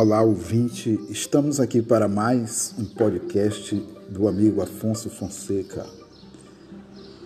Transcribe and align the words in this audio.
Olá, 0.00 0.22
ouvinte. 0.22 0.96
Estamos 1.10 1.58
aqui 1.58 1.82
para 1.82 2.06
mais 2.06 2.72
um 2.78 2.84
podcast 2.84 3.74
do 4.08 4.28
amigo 4.28 4.62
Afonso 4.62 5.10
Fonseca. 5.10 5.84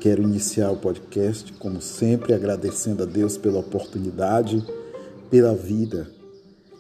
Quero 0.01 0.23
iniciar 0.23 0.71
o 0.71 0.79
podcast, 0.79 1.53
como 1.59 1.83
sempre, 1.83 2.33
agradecendo 2.33 3.03
a 3.03 3.07
Deus 3.07 3.37
pela 3.37 3.59
oportunidade, 3.59 4.67
pela 5.29 5.55
vida. 5.55 6.11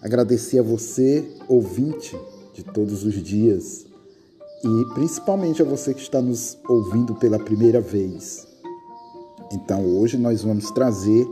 Agradecer 0.00 0.61
a 0.61 0.62
você, 0.62 1.30
ouvinte 1.46 2.18
de 2.54 2.62
todos 2.64 3.04
os 3.04 3.22
dias, 3.22 3.84
e 4.64 4.95
principalmente 4.95 5.61
a 5.61 5.66
você 5.66 5.93
que 5.93 6.00
está 6.00 6.22
nos 6.22 6.56
ouvindo 6.66 7.16
pela 7.16 7.38
primeira 7.38 7.82
vez. 7.82 8.49
Então, 9.52 9.85
hoje 9.85 10.16
nós 10.16 10.43
vamos 10.43 10.71
trazer 10.71 11.29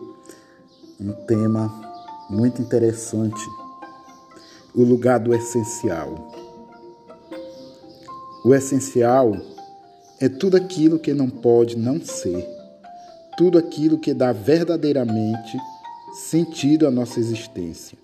um 1.00 1.12
tema 1.26 2.28
muito 2.28 2.60
interessante 2.60 3.40
o 4.74 4.82
lugar 4.82 5.18
do 5.18 5.34
essencial. 5.34 6.32
O 8.44 8.54
essencial 8.54 9.36
é 10.20 10.28
tudo 10.28 10.56
aquilo 10.56 10.98
que 10.98 11.12
não 11.12 11.28
pode 11.28 11.76
não 11.76 12.00
ser, 12.00 12.46
tudo 13.36 13.58
aquilo 13.58 13.98
que 13.98 14.14
dá 14.14 14.32
verdadeiramente 14.32 15.58
sentido 16.28 16.86
à 16.86 16.90
nossa 16.90 17.18
existência. 17.18 17.96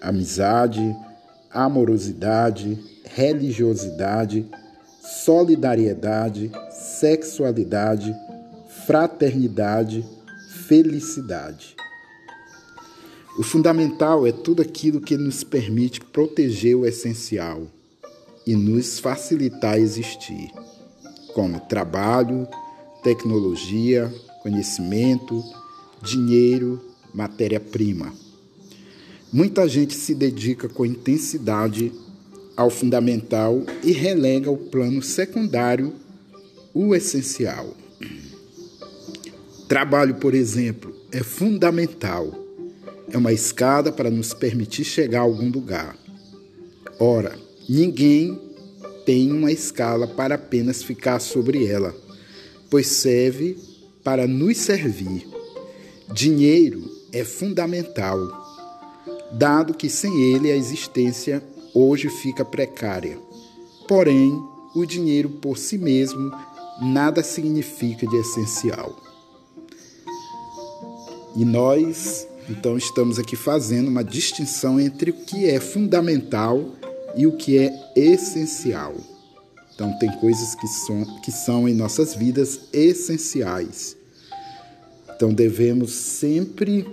Amizade, 0.00 0.96
amorosidade, 1.50 2.78
religiosidade, 3.04 4.46
solidariedade, 5.02 6.50
sexualidade, 6.70 8.14
fraternidade, 8.86 10.04
felicidade. 10.66 11.76
O 13.38 13.42
fundamental 13.42 14.26
é 14.26 14.32
tudo 14.32 14.60
aquilo 14.60 15.00
que 15.00 15.16
nos 15.16 15.44
permite 15.44 16.00
proteger 16.00 16.76
o 16.76 16.84
essencial 16.84 17.62
e 18.46 18.56
nos 18.56 18.98
facilitar 18.98 19.78
existir, 19.78 20.50
como 21.32 21.60
trabalho, 21.60 22.46
tecnologia, 23.02 24.12
conhecimento, 24.42 25.42
dinheiro, 26.02 26.80
matéria-prima. 27.14 28.12
Muita 29.32 29.68
gente 29.68 29.94
se 29.94 30.12
dedica 30.12 30.68
com 30.68 30.84
intensidade 30.84 31.92
ao 32.56 32.68
fundamental 32.68 33.62
e 33.82 33.92
relega 33.92 34.50
o 34.50 34.56
plano 34.56 35.02
secundário, 35.02 35.94
o 36.74 36.94
essencial. 36.96 37.74
Trabalho, 39.68 40.16
por 40.16 40.34
exemplo, 40.34 40.92
é 41.12 41.22
fundamental 41.22 42.49
é 43.10 43.18
uma 43.18 43.32
escada 43.32 43.90
para 43.90 44.10
nos 44.10 44.32
permitir 44.32 44.84
chegar 44.84 45.20
a 45.20 45.22
algum 45.22 45.50
lugar. 45.50 45.96
Ora, 46.98 47.36
ninguém 47.68 48.40
tem 49.04 49.32
uma 49.32 49.50
escala 49.50 50.06
para 50.06 50.36
apenas 50.36 50.82
ficar 50.82 51.18
sobre 51.20 51.66
ela, 51.66 51.94
pois 52.70 52.86
serve 52.86 53.58
para 54.04 54.26
nos 54.26 54.56
servir. 54.58 55.26
Dinheiro 56.12 56.90
é 57.12 57.24
fundamental, 57.24 58.18
dado 59.32 59.74
que 59.74 59.88
sem 59.88 60.32
ele 60.32 60.50
a 60.50 60.56
existência 60.56 61.42
hoje 61.74 62.08
fica 62.08 62.44
precária. 62.44 63.18
Porém, 63.88 64.32
o 64.74 64.84
dinheiro 64.84 65.28
por 65.28 65.58
si 65.58 65.76
mesmo 65.76 66.32
nada 66.80 67.22
significa 67.22 68.06
de 68.06 68.16
essencial. 68.16 68.96
E 71.36 71.44
nós 71.44 72.26
então, 72.50 72.76
estamos 72.76 73.16
aqui 73.16 73.36
fazendo 73.36 73.86
uma 73.86 74.02
distinção 74.02 74.80
entre 74.80 75.12
o 75.12 75.14
que 75.14 75.46
é 75.48 75.60
fundamental 75.60 76.74
e 77.14 77.24
o 77.24 77.36
que 77.36 77.56
é 77.56 77.72
essencial. 77.94 78.96
Então, 79.72 79.96
tem 80.00 80.10
coisas 80.18 80.56
que 80.56 80.66
são, 80.66 81.20
que 81.20 81.30
são 81.30 81.68
em 81.68 81.74
nossas 81.74 82.12
vidas 82.12 82.62
essenciais. 82.72 83.96
Então, 85.14 85.32
devemos 85.32 85.92
sempre 85.92 86.84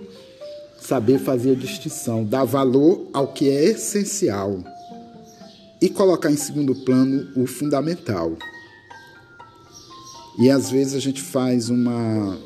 saber 0.80 1.18
fazer 1.18 1.50
a 1.50 1.54
distinção, 1.56 2.24
dar 2.24 2.44
valor 2.44 3.08
ao 3.12 3.32
que 3.32 3.50
é 3.50 3.64
essencial 3.64 4.62
e 5.82 5.88
colocar 5.88 6.30
em 6.30 6.36
segundo 6.36 6.72
plano 6.72 7.32
o 7.34 7.48
fundamental. 7.48 8.36
E 10.38 10.48
às 10.48 10.70
vezes 10.70 10.94
a 10.94 11.00
gente 11.00 11.20
faz 11.20 11.68
uma 11.68 12.38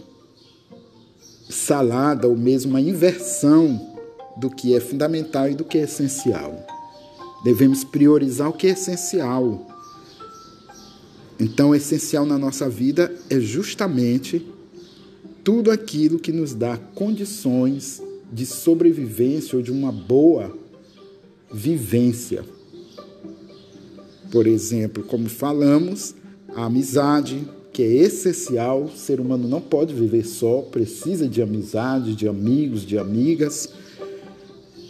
salada 1.53 2.27
ou 2.27 2.37
mesmo 2.37 2.71
uma 2.71 2.81
inversão 2.81 3.95
do 4.37 4.51
que 4.51 4.75
é 4.75 4.81
fundamental 4.81 5.49
e 5.51 5.55
do 5.55 5.65
que 5.65 5.79
é 5.79 5.83
essencial. 5.83 6.67
Devemos 7.45 7.85
priorizar 7.85 8.49
o 8.49 8.53
que 8.53 8.67
é 8.67 8.71
essencial. 8.71 9.67
Então, 11.39 11.71
o 11.71 11.75
essencial 11.75 12.25
na 12.25 12.39
nossa 12.39 12.69
vida 12.69 13.15
é 13.29 13.39
justamente 13.41 14.47
tudo 15.43 15.71
aquilo 15.71 16.19
que 16.19 16.33
nos 16.33 16.55
dá 16.55 16.77
condições 16.77 18.01
de 18.33 18.47
sobrevivência 18.47 19.57
ou 19.57 19.63
de 19.63 19.73
uma 19.73 19.91
boa 19.91 20.57
vivência. 21.53 22.45
Por 24.31 24.47
exemplo, 24.47 25.03
como 25.03 25.29
falamos, 25.29 26.15
a 26.55 26.65
amizade, 26.65 27.47
que 27.73 27.83
é 27.83 27.87
essencial. 27.87 28.85
O 28.85 28.91
ser 28.91 29.21
humano 29.21 29.49
não 29.49 29.61
pode 29.61 29.95
viver 29.95 30.25
só, 30.25 30.61
precisa 30.61 31.27
de 31.29 31.41
amizade, 31.41 32.15
de 32.15 32.29
amigos, 32.29 32.85
de 32.85 32.99
amigas. 32.99 33.69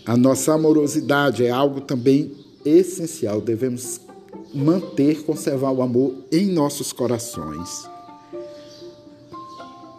A 0.05 0.17
nossa 0.17 0.55
amorosidade 0.55 1.45
é 1.45 1.51
algo 1.51 1.81
também 1.81 2.33
essencial. 2.65 3.41
Devemos 3.41 4.01
manter, 4.53 5.23
conservar 5.23 5.71
o 5.71 5.81
amor 5.81 6.15
em 6.31 6.47
nossos 6.47 6.93
corações. 6.93 7.89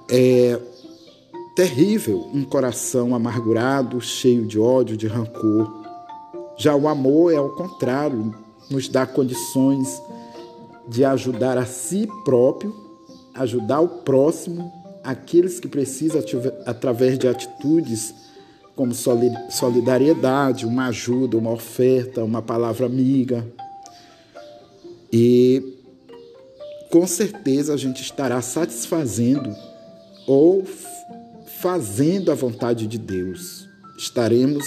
É 0.09 0.59
terrível 1.55 2.27
um 2.33 2.43
coração 2.43 3.15
amargurado, 3.15 4.01
cheio 4.01 4.45
de 4.45 4.59
ódio, 4.59 4.97
de 4.97 5.07
rancor. 5.07 5.71
Já 6.57 6.75
o 6.75 6.87
amor 6.87 7.33
é 7.33 7.37
ao 7.37 7.49
contrário, 7.49 8.33
nos 8.69 8.87
dá 8.87 9.05
condições 9.05 10.01
de 10.87 11.05
ajudar 11.05 11.57
a 11.57 11.65
si 11.65 12.07
próprio, 12.25 12.73
ajudar 13.33 13.81
o 13.81 13.87
próximo, 13.87 14.71
aqueles 15.03 15.59
que 15.59 15.67
precisam 15.67 16.21
através 16.65 17.17
de 17.17 17.27
atitudes 17.27 18.13
como 18.75 18.93
solidariedade, 18.93 20.65
uma 20.65 20.87
ajuda, 20.87 21.37
uma 21.37 21.51
oferta, 21.51 22.23
uma 22.23 22.41
palavra 22.41 22.85
amiga. 22.85 23.45
E 25.11 25.77
com 26.89 27.05
certeza 27.05 27.73
a 27.73 27.77
gente 27.77 28.01
estará 28.01 28.41
satisfazendo 28.41 29.55
ou 30.27 30.63
fazendo 31.61 32.31
a 32.31 32.35
vontade 32.35 32.87
de 32.87 32.97
Deus. 32.97 33.67
Estaremos 33.97 34.65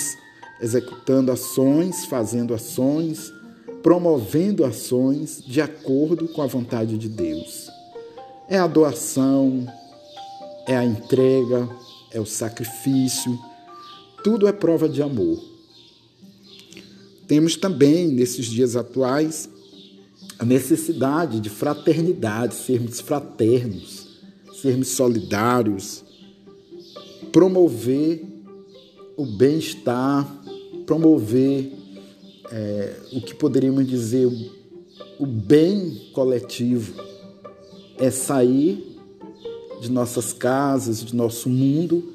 executando 0.60 1.32
ações, 1.32 2.04
fazendo 2.06 2.54
ações 2.54 3.32
promovendo 3.86 4.64
ações 4.64 5.40
de 5.46 5.60
acordo 5.60 6.26
com 6.26 6.42
a 6.42 6.46
vontade 6.48 6.98
de 6.98 7.08
Deus. 7.08 7.70
É 8.48 8.58
a 8.58 8.66
doação, 8.66 9.64
é 10.66 10.76
a 10.76 10.84
entrega, 10.84 11.68
é 12.10 12.20
o 12.20 12.26
sacrifício, 12.26 13.38
tudo 14.24 14.48
é 14.48 14.52
prova 14.52 14.88
de 14.88 15.00
amor. 15.00 15.40
Temos 17.28 17.54
também, 17.54 18.08
nesses 18.08 18.46
dias 18.46 18.74
atuais, 18.74 19.48
a 20.36 20.44
necessidade 20.44 21.38
de 21.38 21.48
fraternidade, 21.48 22.56
sermos 22.56 22.98
fraternos, 22.98 24.08
sermos 24.60 24.88
solidários, 24.88 26.02
promover 27.30 28.20
o 29.16 29.24
bem-estar, 29.24 30.28
promover 30.84 31.75
é, 32.50 32.96
o 33.12 33.20
que 33.20 33.34
poderíamos 33.34 33.86
dizer 33.86 34.26
o 35.18 35.26
bem 35.26 36.10
coletivo 36.12 37.02
é 37.98 38.10
sair 38.10 38.96
de 39.80 39.90
nossas 39.90 40.32
casas, 40.32 41.04
de 41.04 41.14
nosso 41.14 41.48
mundo, 41.48 42.12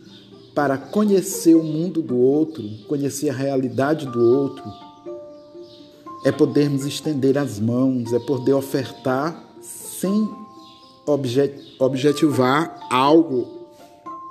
para 0.54 0.78
conhecer 0.78 1.56
o 1.56 1.64
mundo 1.64 2.02
do 2.02 2.18
outro, 2.18 2.64
conhecer 2.88 3.30
a 3.30 3.34
realidade 3.34 4.06
do 4.06 4.20
outro. 4.20 4.64
É 6.24 6.32
podermos 6.32 6.86
estender 6.86 7.38
as 7.38 7.60
mãos, 7.60 8.14
é 8.14 8.20
poder 8.20 8.54
ofertar 8.54 9.56
sem 9.62 10.30
objetivar 11.80 12.88
algo 12.92 13.48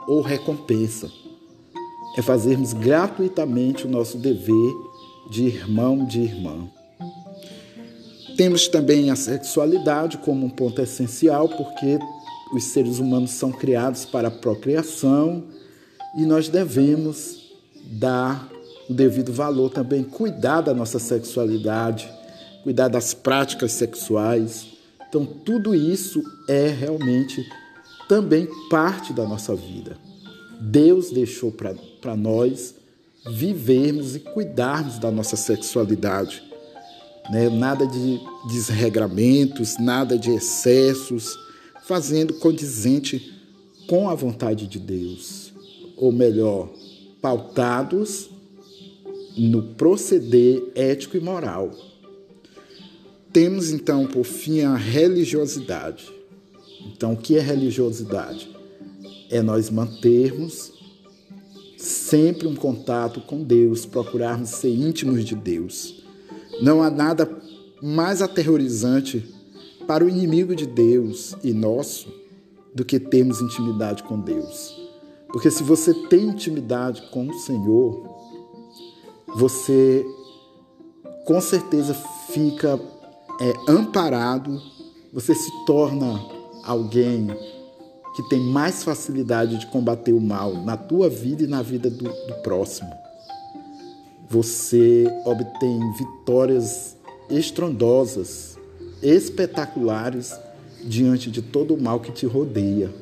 ou 0.06 0.20
recompensa. 0.20 1.11
É 2.17 2.23
fazermos 2.23 2.73
gratuitamente 2.73 3.87
o 3.87 3.91
nosso 3.91 4.19
dever 4.19 4.90
de 5.31 5.44
irmão, 5.44 6.05
de 6.05 6.21
irmã. 6.21 6.69
Temos 8.37 8.69
também 8.69 9.11
a 9.11 9.17
sexualidade 9.17 10.19
como 10.19 10.44
um 10.44 10.50
ponto 10.50 10.81
essencial, 10.82 11.49
porque 11.49 11.99
os 12.53 12.65
seres 12.65 12.99
humanos 12.99 13.31
são 13.31 13.53
criados 13.53 14.05
para 14.05 14.29
a 14.29 14.31
procriação 14.31 15.44
e 16.17 16.23
nós 16.23 16.49
devemos 16.49 17.53
dar 17.85 18.49
o 18.88 18.94
devido 18.94 19.32
valor 19.32 19.71
também 19.71 20.03
cuidar 20.03 20.62
da 20.62 20.75
nossa 20.75 20.99
sexualidade, 20.99 22.11
cuidar 22.65 22.88
das 22.88 23.15
práticas 23.15 23.73
sexuais. 23.73 24.67
Então, 25.09 25.25
tudo 25.25 25.75
isso 25.75 26.23
é 26.49 26.67
realmente 26.69 27.47
também 28.09 28.49
parte 28.69 29.12
da 29.12 29.25
nossa 29.25 29.55
vida. 29.55 29.97
Deus 30.61 31.11
deixou 31.11 31.53
para 31.53 32.17
nós 32.17 32.75
vivermos 33.29 34.17
e 34.17 34.21
cuidarmos 34.21 34.99
da 34.99 35.11
nossa 35.11 35.37
sexualidade. 35.37 36.43
Né? 37.31 37.49
Nada 37.49 37.87
de 37.87 38.21
desregramentos, 38.49 39.79
nada 39.79 40.19
de 40.19 40.31
excessos, 40.31 41.39
fazendo 41.85 42.35
condizente 42.35 43.35
com 43.87 44.09
a 44.09 44.15
vontade 44.15 44.67
de 44.67 44.79
Deus. 44.79 45.53
Ou 45.97 46.11
melhor, 46.11 46.71
pautados 47.21 48.31
no 49.37 49.63
proceder 49.75 50.63
ético 50.75 51.17
e 51.17 51.21
moral. 51.21 51.71
Temos 53.33 53.71
então, 53.71 54.07
por 54.07 54.25
fim, 54.25 54.63
a 54.63 54.77
religiosidade. 54.77 56.11
Então, 56.87 57.13
o 57.13 57.17
que 57.17 57.37
é 57.37 57.41
religiosidade? 57.41 58.51
É 59.31 59.41
nós 59.41 59.71
mantermos 59.71 60.73
sempre 61.81 62.47
um 62.47 62.55
contato 62.55 63.21
com 63.23 63.43
Deus, 63.43 63.87
procurarmos 63.87 64.50
ser 64.50 64.69
íntimos 64.69 65.25
de 65.25 65.35
Deus. 65.35 66.05
Não 66.61 66.82
há 66.82 66.91
nada 66.91 67.29
mais 67.82 68.21
aterrorizante 68.21 69.27
para 69.87 70.05
o 70.05 70.09
inimigo 70.09 70.55
de 70.55 70.67
Deus 70.67 71.35
e 71.43 71.53
nosso 71.53 72.12
do 72.75 72.85
que 72.85 73.00
termos 73.00 73.41
intimidade 73.41 74.03
com 74.03 74.21
Deus. 74.21 74.79
Porque 75.29 75.50
se 75.50 75.62
você 75.62 75.94
tem 75.94 76.27
intimidade 76.27 77.03
com 77.11 77.27
o 77.29 77.35
Senhor, 77.35 78.05
você 79.37 80.05
com 81.25 81.41
certeza 81.41 81.94
fica 82.31 82.79
é, 83.41 83.73
amparado, 83.73 84.61
você 85.12 85.35
se 85.35 85.50
torna 85.65 86.21
alguém 86.62 87.29
que 88.15 88.23
tem 88.29 88.41
mais 88.41 88.83
facilidade 88.83 89.59
de 89.59 89.67
combater 89.67 90.12
o 90.12 90.21
mal 90.21 90.55
na 90.65 90.77
tua 90.77 91.09
vida 91.09 91.45
e 91.45 91.47
na 91.47 91.62
vida 91.62 91.89
do, 91.89 92.05
do 92.05 92.35
próximo. 92.43 92.91
Você 94.29 95.07
obtém 95.25 95.93
vitórias 95.93 96.97
estrondosas, 97.29 98.59
espetaculares 99.03 100.35
diante 100.85 101.31
de 101.31 101.43
todo 101.43 101.75
o 101.75 101.81
mal 101.81 102.01
que 102.01 102.12
te 102.12 102.27
rodeia, 102.27 102.93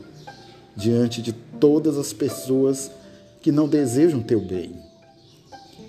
diante 0.76 1.22
de 1.22 1.32
todas 1.32 1.96
as 1.96 2.12
pessoas 2.12 2.90
que 3.40 3.52
não 3.52 3.69
desejam 3.69 4.20
teu 4.20 4.40
bem. 4.40 4.72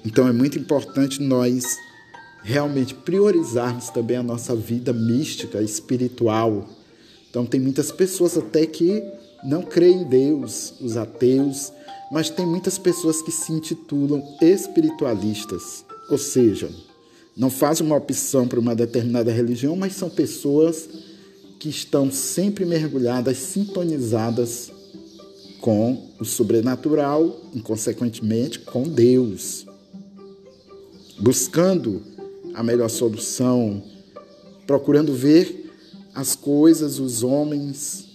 Então 0.05 0.27
é 0.27 0.31
muito 0.31 0.57
importante 0.57 1.21
nós 1.21 1.77
realmente 2.41 2.93
priorizarmos 2.93 3.89
também 3.89 4.17
a 4.17 4.23
nossa 4.23 4.55
vida 4.55 4.93
mística, 4.93 5.61
espiritual. 5.61 6.67
Então 7.29 7.45
tem 7.45 7.59
muitas 7.59 7.91
pessoas 7.91 8.37
até 8.37 8.65
que 8.65 9.03
não 9.43 9.61
creem 9.61 10.01
em 10.01 10.03
Deus, 10.03 10.73
os 10.81 10.97
ateus, 10.97 11.71
mas 12.11 12.29
tem 12.29 12.45
muitas 12.45 12.77
pessoas 12.77 13.21
que 13.21 13.31
se 13.31 13.51
intitulam 13.51 14.23
espiritualistas, 14.41 15.85
ou 16.09 16.17
seja, 16.17 16.69
não 17.37 17.49
fazem 17.49 17.85
uma 17.85 17.95
opção 17.95 18.47
para 18.47 18.59
uma 18.59 18.75
determinada 18.75 19.31
religião, 19.31 19.75
mas 19.75 19.93
são 19.93 20.09
pessoas 20.09 20.89
que 21.59 21.69
estão 21.69 22.11
sempre 22.11 22.65
mergulhadas, 22.65 23.37
sintonizadas 23.37 24.71
com 25.61 26.09
o 26.19 26.25
sobrenatural 26.25 27.39
e, 27.53 27.61
consequentemente, 27.61 28.59
com 28.59 28.83
Deus. 28.83 29.65
Buscando 31.19 32.01
a 32.53 32.63
melhor 32.63 32.89
solução, 32.89 33.83
procurando 34.65 35.13
ver 35.13 35.68
as 36.19 36.35
coisas, 36.35 36.99
os 36.99 37.23
homens, 37.23 38.09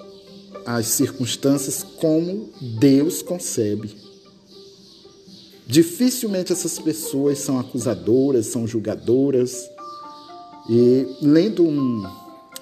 as 0.67 0.89
circunstâncias 0.89 1.83
como 1.83 2.51
Deus 2.79 3.23
concebe. 3.23 3.97
Dificilmente 5.67 6.53
essas 6.53 6.79
pessoas 6.79 7.39
são 7.39 7.59
acusadoras, 7.59 8.45
são 8.45 8.67
julgadoras. 8.67 9.71
E 10.69 11.07
lendo 11.23 11.65
um, 11.65 12.07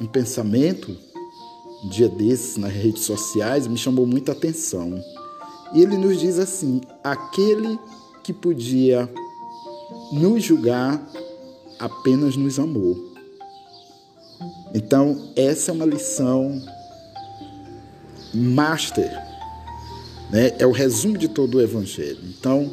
um 0.00 0.06
pensamento, 0.06 0.96
um 1.82 1.88
dia 1.88 2.08
desses, 2.08 2.56
nas 2.56 2.72
redes 2.72 3.02
sociais, 3.02 3.66
me 3.66 3.76
chamou 3.76 4.06
muita 4.06 4.30
atenção. 4.30 4.94
E 5.74 5.82
ele 5.82 5.96
nos 5.96 6.20
diz 6.20 6.38
assim: 6.38 6.80
aquele 7.02 7.80
que 8.22 8.32
podia 8.32 9.12
nos 10.12 10.44
julgar, 10.44 11.04
apenas 11.80 12.36
nos 12.36 12.60
amou. 12.60 13.11
Então, 14.74 15.32
essa 15.36 15.70
é 15.70 15.74
uma 15.74 15.84
lição 15.84 16.62
master, 18.34 19.10
né? 20.30 20.52
é 20.58 20.66
o 20.66 20.72
resumo 20.72 21.18
de 21.18 21.28
todo 21.28 21.58
o 21.58 21.60
Evangelho. 21.60 22.20
Então, 22.24 22.72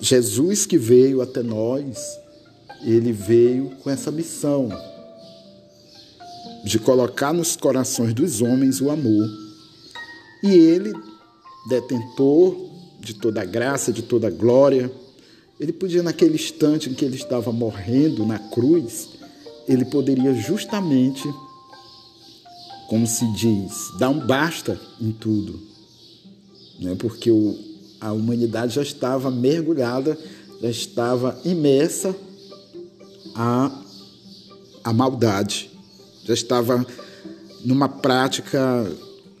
Jesus 0.00 0.66
que 0.66 0.76
veio 0.76 1.20
até 1.20 1.42
nós, 1.42 2.18
ele 2.82 3.12
veio 3.12 3.70
com 3.82 3.90
essa 3.90 4.10
missão 4.10 4.68
de 6.64 6.78
colocar 6.78 7.32
nos 7.32 7.54
corações 7.56 8.12
dos 8.12 8.42
homens 8.42 8.80
o 8.80 8.90
amor. 8.90 9.28
E 10.42 10.50
ele, 10.50 10.92
detentor 11.68 12.56
de 12.98 13.14
toda 13.14 13.42
a 13.42 13.44
graça, 13.44 13.92
de 13.92 14.02
toda 14.02 14.26
a 14.26 14.30
glória, 14.30 14.90
ele 15.60 15.72
podia, 15.72 16.02
naquele 16.02 16.34
instante 16.34 16.90
em 16.90 16.94
que 16.94 17.04
ele 17.04 17.16
estava 17.16 17.52
morrendo 17.52 18.26
na 18.26 18.38
cruz, 18.38 19.15
ele 19.68 19.84
poderia 19.84 20.34
justamente, 20.34 21.22
como 22.88 23.06
se 23.06 23.30
diz, 23.32 23.72
dar 23.98 24.10
um 24.10 24.24
basta 24.24 24.80
em 25.00 25.12
tudo. 25.12 25.60
Né? 26.80 26.94
Porque 26.98 27.30
o, 27.30 27.58
a 28.00 28.12
humanidade 28.12 28.74
já 28.74 28.82
estava 28.82 29.30
mergulhada, 29.30 30.18
já 30.60 30.70
estava 30.70 31.40
imersa 31.44 32.14
à, 33.34 33.82
à 34.84 34.92
maldade, 34.92 35.70
já 36.24 36.34
estava 36.34 36.86
numa 37.64 37.88
prática, 37.88 38.90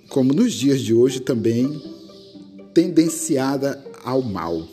como 0.08 0.32
nos 0.32 0.52
dias 0.52 0.80
de 0.80 0.92
hoje 0.92 1.20
também, 1.20 1.80
tendenciada 2.74 3.82
ao 4.04 4.22
mal. 4.22 4.66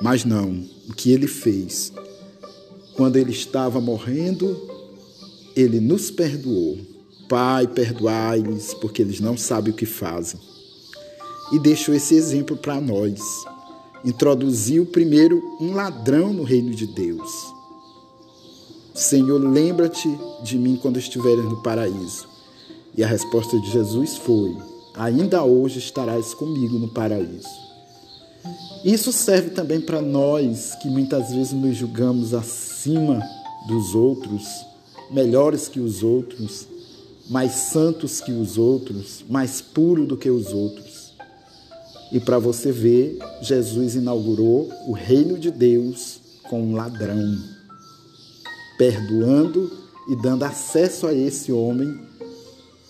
Mas 0.00 0.24
não, 0.24 0.64
o 0.88 0.94
que 0.94 1.10
ele 1.10 1.26
fez? 1.26 1.92
Quando 2.94 3.16
ele 3.16 3.32
estava 3.32 3.80
morrendo, 3.80 4.56
ele 5.56 5.80
nos 5.80 6.10
perdoou. 6.10 6.78
Pai, 7.28 7.66
perdoai-lhes, 7.66 8.74
porque 8.74 9.00
eles 9.00 9.20
não 9.20 9.36
sabem 9.36 9.72
o 9.72 9.76
que 9.76 9.86
fazem. 9.86 10.38
E 11.52 11.58
deixou 11.58 11.94
esse 11.94 12.14
exemplo 12.14 12.56
para 12.56 12.80
nós. 12.80 13.20
Introduziu 14.04 14.84
primeiro 14.84 15.42
um 15.60 15.72
ladrão 15.72 16.32
no 16.32 16.42
reino 16.42 16.74
de 16.74 16.86
Deus. 16.86 17.30
Senhor, 18.94 19.38
lembra-te 19.38 20.08
de 20.42 20.58
mim 20.58 20.78
quando 20.80 20.98
estiveres 20.98 21.44
no 21.44 21.62
paraíso. 21.62 22.28
E 22.96 23.02
a 23.02 23.06
resposta 23.06 23.58
de 23.58 23.70
Jesus 23.70 24.16
foi: 24.18 24.54
Ainda 24.94 25.42
hoje 25.42 25.78
estarás 25.78 26.34
comigo 26.34 26.78
no 26.78 26.88
paraíso. 26.88 27.48
Isso 28.84 29.12
serve 29.12 29.50
também 29.50 29.80
para 29.80 30.02
nós 30.02 30.74
que 30.82 30.88
muitas 30.88 31.32
vezes 31.32 31.52
nos 31.52 31.76
julgamos 31.76 32.34
acima 32.82 33.22
dos 33.68 33.94
outros, 33.94 34.66
melhores 35.08 35.68
que 35.68 35.78
os 35.78 36.02
outros, 36.02 36.66
mais 37.30 37.52
santos 37.52 38.20
que 38.20 38.32
os 38.32 38.58
outros, 38.58 39.24
mais 39.30 39.60
puro 39.60 40.04
do 40.04 40.16
que 40.16 40.28
os 40.28 40.52
outros. 40.52 41.12
E 42.10 42.18
para 42.18 42.40
você 42.40 42.72
ver, 42.72 43.18
Jesus 43.40 43.94
inaugurou 43.94 44.68
o 44.88 44.92
reino 44.92 45.38
de 45.38 45.52
Deus 45.52 46.18
com 46.50 46.60
um 46.60 46.74
ladrão, 46.74 47.38
perdoando 48.76 49.70
e 50.08 50.16
dando 50.16 50.42
acesso 50.42 51.06
a 51.06 51.14
esse 51.14 51.52
homem, 51.52 52.00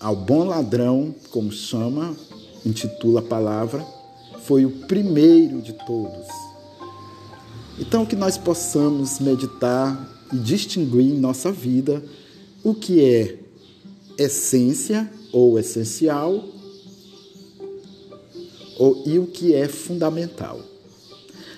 ao 0.01 0.17
bom 0.17 0.45
ladrão, 0.45 1.15
como 1.31 1.53
chama, 1.53 2.17
intitula 2.65 3.21
a 3.21 3.25
palavra, 3.25 3.85
foi 4.45 4.65
o 4.65 4.71
primeiro 4.71 5.61
de 5.61 5.75
todos. 5.75 6.52
Então, 7.79 8.07
que 8.07 8.17
nós 8.17 8.37
possamos 8.37 9.19
meditar 9.19 10.27
e 10.33 10.37
distinguir 10.37 11.03
em 11.03 11.19
nossa 11.19 11.51
vida 11.51 12.03
o 12.63 12.75
que 12.75 13.01
é 13.01 13.39
essência 14.19 15.11
ou 15.33 15.59
essencial 15.59 16.45
ou, 18.79 19.03
e 19.07 19.19
o 19.19 19.27
que 19.27 19.55
é 19.55 19.69
fundamental. 19.69 20.61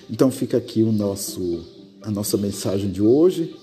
Então, 0.09 0.31
fica 0.31 0.57
aqui 0.57 0.83
o 0.83 0.91
nosso, 0.91 1.65
a 2.01 2.09
nossa 2.09 2.37
mensagem 2.37 2.91
de 2.91 3.01
hoje. 3.01 3.55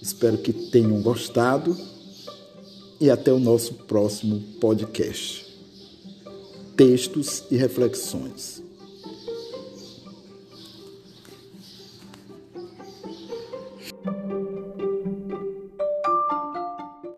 Espero 0.00 0.38
que 0.38 0.52
tenham 0.52 1.00
gostado 1.02 1.76
e 3.00 3.10
até 3.10 3.32
o 3.32 3.38
nosso 3.38 3.74
próximo 3.74 4.40
podcast 4.60 5.52
textos 6.76 7.44
e 7.50 7.56
reflexões. 7.56 8.62